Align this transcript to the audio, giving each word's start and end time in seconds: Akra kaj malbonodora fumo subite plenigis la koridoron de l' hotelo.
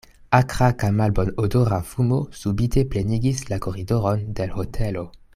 Akra 0.35 0.69
kaj 0.83 0.87
malbonodora 1.01 1.77
fumo 1.89 2.17
subite 2.39 2.83
plenigis 2.95 3.43
la 3.53 3.59
koridoron 3.67 4.25
de 4.41 4.49
l' 4.49 4.57
hotelo. 4.61 5.05